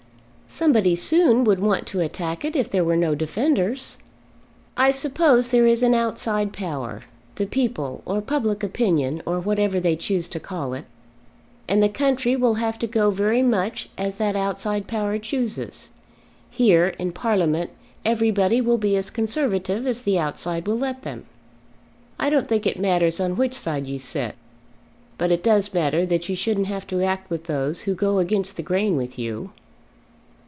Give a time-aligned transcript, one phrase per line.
[0.53, 3.97] "Somebody soon would want to attack it if there were no defenders."
[4.75, 7.03] "I suppose there is an outside power,
[7.35, 10.83] the people, or public opinion, or whatever they choose to call it.
[11.69, 15.89] And the country will have to go very much as that outside power chooses.
[16.49, 17.69] Here, in Parliament,
[18.03, 21.23] everybody will be as Conservative as the outside will let them.
[22.19, 24.35] I don't think it matters on which side you sit;
[25.17, 28.57] but it does matter that you shouldn't have to act with those who go against
[28.57, 29.51] the grain with you."